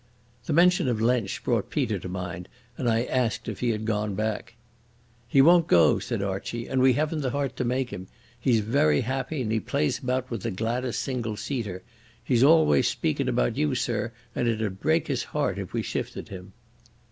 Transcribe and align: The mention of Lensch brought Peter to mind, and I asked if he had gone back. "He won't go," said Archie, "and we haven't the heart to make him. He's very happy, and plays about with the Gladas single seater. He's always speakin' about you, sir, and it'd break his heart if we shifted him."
The 0.45 0.53
mention 0.53 0.87
of 0.87 0.99
Lensch 0.99 1.43
brought 1.43 1.69
Peter 1.69 1.99
to 1.99 2.09
mind, 2.09 2.49
and 2.75 2.89
I 2.89 3.03
asked 3.03 3.47
if 3.47 3.59
he 3.59 3.69
had 3.69 3.85
gone 3.85 4.15
back. 4.15 4.55
"He 5.27 5.43
won't 5.43 5.67
go," 5.67 5.99
said 5.99 6.23
Archie, 6.23 6.65
"and 6.67 6.81
we 6.81 6.93
haven't 6.93 7.21
the 7.21 7.29
heart 7.29 7.55
to 7.57 7.63
make 7.63 7.91
him. 7.91 8.07
He's 8.39 8.61
very 8.61 9.01
happy, 9.01 9.43
and 9.43 9.67
plays 9.67 9.99
about 9.99 10.31
with 10.31 10.41
the 10.41 10.49
Gladas 10.49 10.97
single 10.97 11.37
seater. 11.37 11.83
He's 12.23 12.43
always 12.43 12.87
speakin' 12.87 13.29
about 13.29 13.57
you, 13.57 13.75
sir, 13.75 14.11
and 14.35 14.47
it'd 14.47 14.79
break 14.79 15.05
his 15.07 15.25
heart 15.37 15.59
if 15.59 15.71
we 15.71 15.83
shifted 15.83 16.29
him." 16.29 16.53